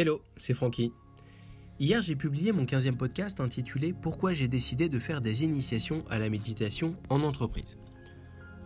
[0.00, 0.92] Hello, c'est Francky.
[1.80, 6.20] Hier, j'ai publié mon 15e podcast intitulé Pourquoi j'ai décidé de faire des initiations à
[6.20, 7.76] la méditation en entreprise?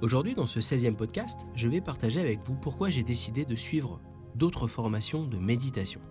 [0.03, 3.98] Aujourd'hui, dans ce 16e podcast, je vais partager avec vous pourquoi j'ai décidé de suivre
[4.34, 6.03] d'autres formations de méditation.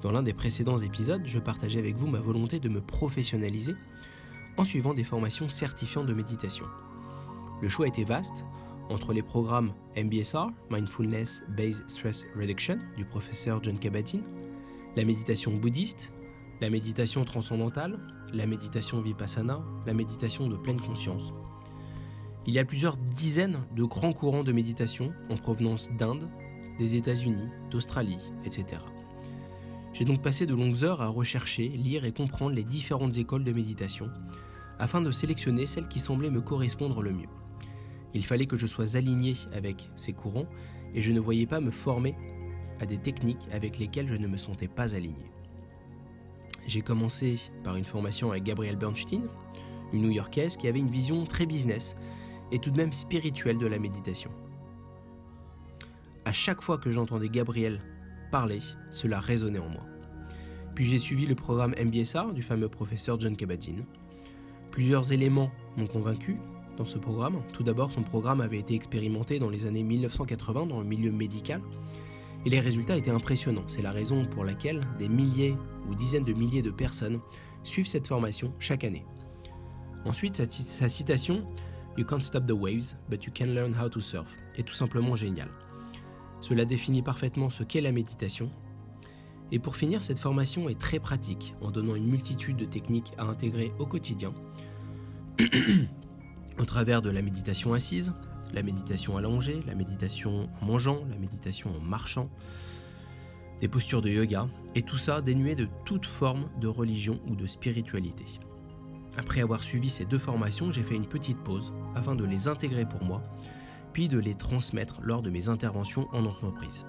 [0.00, 3.74] Dans l'un des précédents épisodes, je partageais avec vous ma volonté de me professionnaliser
[4.56, 6.64] en suivant des formations certifiantes de méditation.
[7.60, 8.46] Le choix était vaste
[8.90, 14.22] entre les programmes MBSR, Mindfulness Based Stress Reduction, du professeur John Kabat-Zinn,
[14.96, 16.12] la méditation bouddhiste,
[16.60, 17.98] la méditation transcendantale,
[18.32, 21.32] la méditation vipassana, la méditation de pleine conscience.
[22.46, 26.28] Il y a plusieurs dizaines de grands courants de méditation en provenance d'Inde,
[26.78, 28.82] des États-Unis, d'Australie, etc.
[29.92, 33.52] J'ai donc passé de longues heures à rechercher, lire et comprendre les différentes écoles de
[33.52, 34.10] méditation
[34.78, 37.28] afin de sélectionner celle qui semblait me correspondre le mieux.
[38.16, 40.46] Il fallait que je sois aligné avec ces courants
[40.94, 42.14] et je ne voyais pas me former
[42.80, 45.30] à des techniques avec lesquelles je ne me sentais pas aligné.
[46.66, 49.24] J'ai commencé par une formation avec Gabrielle Bernstein,
[49.92, 51.94] une New-Yorkaise qui avait une vision très business
[52.52, 54.30] et tout de même spirituelle de la méditation.
[56.24, 57.82] À chaque fois que j'entendais Gabrielle
[58.32, 59.84] parler, cela résonnait en moi.
[60.74, 63.84] Puis j'ai suivi le programme MBSR du fameux professeur John Kabat-Zinn.
[64.70, 66.38] Plusieurs éléments m'ont convaincu
[66.76, 67.42] dans ce programme.
[67.52, 71.60] Tout d'abord, son programme avait été expérimenté dans les années 1980 dans le milieu médical
[72.44, 73.64] et les résultats étaient impressionnants.
[73.66, 75.56] C'est la raison pour laquelle des milliers
[75.88, 77.20] ou dizaines de milliers de personnes
[77.64, 79.04] suivent cette formation chaque année.
[80.04, 81.44] Ensuite, sa, citation
[81.98, 85.16] You can't stop the waves, but you can learn how to surf est tout simplement
[85.16, 85.48] génial.
[86.42, 88.50] Cela définit parfaitement ce qu'est la méditation.
[89.50, 93.24] Et pour finir, cette formation est très pratique en donnant une multitude de techniques à
[93.24, 94.34] intégrer au quotidien
[96.58, 98.12] au travers de la méditation assise,
[98.52, 102.30] la méditation allongée, la méditation en mangeant, la méditation en marchant,
[103.60, 107.46] des postures de yoga, et tout ça dénué de toute forme de religion ou de
[107.46, 108.24] spiritualité.
[109.16, 112.86] Après avoir suivi ces deux formations, j'ai fait une petite pause afin de les intégrer
[112.86, 113.22] pour moi,
[113.92, 116.86] puis de les transmettre lors de mes interventions en entreprise.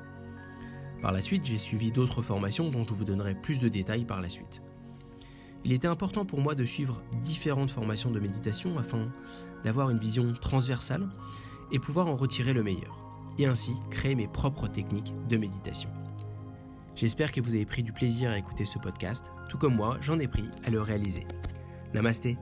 [1.02, 4.20] Par la suite, j'ai suivi d'autres formations dont je vous donnerai plus de détails par
[4.20, 4.62] la suite.
[5.68, 9.12] Il était important pour moi de suivre différentes formations de méditation afin
[9.66, 11.10] d'avoir une vision transversale
[11.74, 12.98] et pouvoir en retirer le meilleur,
[13.38, 15.90] et ainsi créer mes propres techniques de méditation.
[16.96, 20.20] J'espère que vous avez pris du plaisir à écouter ce podcast, tout comme moi, j'en
[20.20, 21.28] ai pris à le réaliser.
[21.94, 22.38] Namasté